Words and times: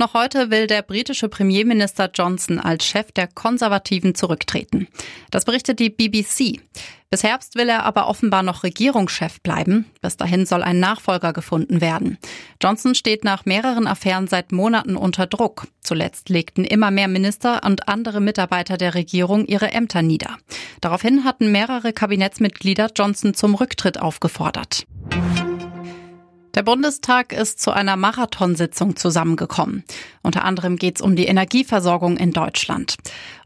Noch 0.00 0.14
heute 0.14 0.52
will 0.52 0.68
der 0.68 0.82
britische 0.82 1.28
Premierminister 1.28 2.08
Johnson 2.14 2.60
als 2.60 2.86
Chef 2.86 3.10
der 3.10 3.26
Konservativen 3.26 4.14
zurücktreten. 4.14 4.86
Das 5.32 5.44
berichtet 5.44 5.80
die 5.80 5.90
BBC. 5.90 6.60
Bis 7.10 7.24
Herbst 7.24 7.56
will 7.56 7.68
er 7.68 7.82
aber 7.82 8.06
offenbar 8.06 8.44
noch 8.44 8.62
Regierungschef 8.62 9.40
bleiben. 9.40 9.86
Bis 10.00 10.16
dahin 10.16 10.46
soll 10.46 10.62
ein 10.62 10.78
Nachfolger 10.78 11.32
gefunden 11.32 11.80
werden. 11.80 12.16
Johnson 12.62 12.94
steht 12.94 13.24
nach 13.24 13.44
mehreren 13.44 13.88
Affären 13.88 14.28
seit 14.28 14.52
Monaten 14.52 14.94
unter 14.94 15.26
Druck. 15.26 15.66
Zuletzt 15.80 16.28
legten 16.28 16.64
immer 16.64 16.92
mehr 16.92 17.08
Minister 17.08 17.64
und 17.64 17.88
andere 17.88 18.20
Mitarbeiter 18.20 18.76
der 18.76 18.94
Regierung 18.94 19.46
ihre 19.46 19.72
Ämter 19.72 20.02
nieder. 20.02 20.36
Daraufhin 20.80 21.24
hatten 21.24 21.50
mehrere 21.50 21.92
Kabinettsmitglieder 21.92 22.90
Johnson 22.94 23.34
zum 23.34 23.56
Rücktritt 23.56 23.98
aufgefordert. 23.98 24.86
Der 26.54 26.62
Bundestag 26.62 27.32
ist 27.32 27.60
zu 27.60 27.70
einer 27.70 27.96
Marathonsitzung 27.96 28.96
zusammengekommen. 28.96 29.84
Unter 30.22 30.44
anderem 30.44 30.76
geht 30.76 30.96
es 30.96 31.02
um 31.02 31.14
die 31.14 31.26
Energieversorgung 31.26 32.16
in 32.16 32.32
Deutschland. 32.32 32.96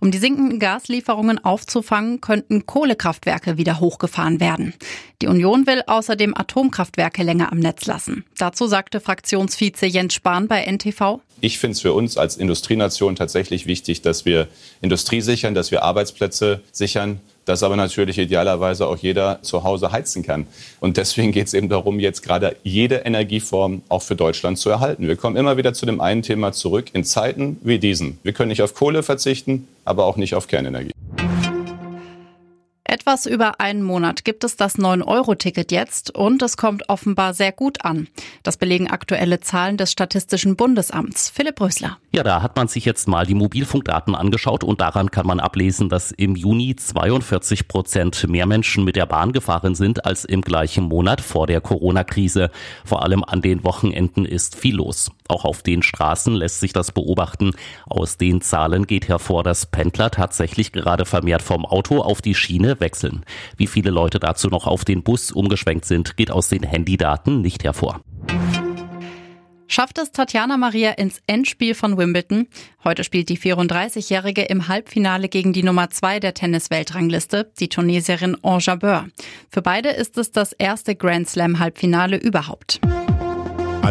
Um 0.00 0.10
die 0.10 0.18
sinkenden 0.18 0.58
Gaslieferungen 0.58 1.44
aufzufangen, 1.44 2.20
könnten 2.20 2.66
Kohlekraftwerke 2.66 3.58
wieder 3.58 3.80
hochgefahren 3.80 4.40
werden. 4.40 4.74
Die 5.20 5.26
Union 5.26 5.66
will 5.66 5.82
außerdem 5.86 6.36
Atomkraftwerke 6.36 7.22
länger 7.22 7.52
am 7.52 7.58
Netz 7.58 7.86
lassen. 7.86 8.24
Dazu 8.38 8.66
sagte 8.66 9.00
Fraktionsvize 9.00 9.86
Jens 9.86 10.14
Spahn 10.14 10.48
bei 10.48 10.64
NTV. 10.64 11.20
Ich 11.40 11.58
finde 11.58 11.72
es 11.72 11.80
für 11.80 11.92
uns 11.92 12.16
als 12.16 12.36
Industrienation 12.36 13.16
tatsächlich 13.16 13.66
wichtig, 13.66 14.02
dass 14.02 14.24
wir 14.24 14.48
Industrie 14.80 15.20
sichern, 15.20 15.54
dass 15.54 15.70
wir 15.70 15.82
Arbeitsplätze 15.82 16.60
sichern 16.70 17.20
dass 17.44 17.62
aber 17.62 17.76
natürlich 17.76 18.18
idealerweise 18.18 18.86
auch 18.86 18.96
jeder 18.96 19.42
zu 19.42 19.64
Hause 19.64 19.92
heizen 19.92 20.22
kann. 20.22 20.46
Und 20.80 20.96
deswegen 20.96 21.32
geht 21.32 21.46
es 21.48 21.54
eben 21.54 21.68
darum, 21.68 21.98
jetzt 22.00 22.22
gerade 22.22 22.56
jede 22.62 22.96
Energieform 22.96 23.82
auch 23.88 24.02
für 24.02 24.16
Deutschland 24.16 24.58
zu 24.58 24.70
erhalten. 24.70 25.08
Wir 25.08 25.16
kommen 25.16 25.36
immer 25.36 25.56
wieder 25.56 25.74
zu 25.74 25.86
dem 25.86 26.00
einen 26.00 26.22
Thema 26.22 26.52
zurück 26.52 26.86
in 26.92 27.04
Zeiten 27.04 27.58
wie 27.62 27.78
diesen. 27.78 28.18
Wir 28.22 28.32
können 28.32 28.48
nicht 28.48 28.62
auf 28.62 28.74
Kohle 28.74 29.02
verzichten, 29.02 29.66
aber 29.84 30.04
auch 30.04 30.16
nicht 30.16 30.34
auf 30.34 30.46
Kernenergie. 30.46 30.92
Etwas 32.92 33.24
über 33.24 33.58
einen 33.58 33.82
Monat 33.82 34.22
gibt 34.22 34.44
es 34.44 34.56
das 34.56 34.76
9-Euro-Ticket 34.76 35.72
jetzt 35.72 36.14
und 36.14 36.42
es 36.42 36.58
kommt 36.58 36.90
offenbar 36.90 37.32
sehr 37.32 37.50
gut 37.50 37.86
an. 37.86 38.06
Das 38.42 38.58
belegen 38.58 38.90
aktuelle 38.90 39.40
Zahlen 39.40 39.78
des 39.78 39.90
Statistischen 39.90 40.56
Bundesamts. 40.56 41.30
Philipp 41.30 41.58
Rösler. 41.58 41.96
Ja, 42.10 42.22
da 42.22 42.42
hat 42.42 42.54
man 42.54 42.68
sich 42.68 42.84
jetzt 42.84 43.08
mal 43.08 43.24
die 43.24 43.34
Mobilfunkdaten 43.34 44.14
angeschaut 44.14 44.62
und 44.62 44.82
daran 44.82 45.10
kann 45.10 45.26
man 45.26 45.40
ablesen, 45.40 45.88
dass 45.88 46.12
im 46.12 46.36
Juni 46.36 46.76
42 46.76 47.66
Prozent 47.66 48.28
mehr 48.28 48.44
Menschen 48.44 48.84
mit 48.84 48.96
der 48.96 49.06
Bahn 49.06 49.32
gefahren 49.32 49.74
sind 49.74 50.04
als 50.04 50.26
im 50.26 50.42
gleichen 50.42 50.84
Monat 50.84 51.22
vor 51.22 51.46
der 51.46 51.62
Corona-Krise. 51.62 52.50
Vor 52.84 53.02
allem 53.02 53.24
an 53.24 53.40
den 53.40 53.64
Wochenenden 53.64 54.26
ist 54.26 54.54
viel 54.54 54.76
los. 54.76 55.10
Auch 55.32 55.46
auf 55.46 55.62
den 55.62 55.82
Straßen 55.82 56.34
lässt 56.34 56.60
sich 56.60 56.74
das 56.74 56.92
beobachten. 56.92 57.52
Aus 57.86 58.18
den 58.18 58.42
Zahlen 58.42 58.86
geht 58.86 59.08
hervor, 59.08 59.42
dass 59.42 59.64
Pendler 59.64 60.10
tatsächlich 60.10 60.72
gerade 60.72 61.06
vermehrt 61.06 61.40
vom 61.40 61.64
Auto 61.64 62.02
auf 62.02 62.20
die 62.20 62.34
Schiene 62.34 62.80
wechseln. 62.80 63.24
Wie 63.56 63.66
viele 63.66 63.90
Leute 63.90 64.20
dazu 64.20 64.48
noch 64.48 64.66
auf 64.66 64.84
den 64.84 65.02
Bus 65.02 65.32
umgeschwenkt 65.32 65.86
sind, 65.86 66.18
geht 66.18 66.30
aus 66.30 66.48
den 66.48 66.62
Handydaten 66.64 67.40
nicht 67.40 67.64
hervor. 67.64 68.02
Schafft 69.68 69.96
es 69.96 70.12
Tatjana 70.12 70.58
Maria 70.58 70.90
ins 70.90 71.22
Endspiel 71.26 71.74
von 71.74 71.96
Wimbledon? 71.96 72.46
Heute 72.84 73.02
spielt 73.02 73.30
die 73.30 73.38
34-Jährige 73.38 74.42
im 74.42 74.68
Halbfinale 74.68 75.30
gegen 75.30 75.54
die 75.54 75.62
Nummer 75.62 75.88
2 75.88 76.20
der 76.20 76.34
Tennis-Weltrangliste, 76.34 77.50
die 77.58 77.70
Tunesierin 77.70 78.36
Anjabeur. 78.44 79.06
Für 79.48 79.62
beide 79.62 79.88
ist 79.88 80.18
es 80.18 80.30
das 80.30 80.52
erste 80.52 80.94
Grand 80.94 81.26
Slam-Halbfinale 81.26 82.18
überhaupt. 82.18 82.82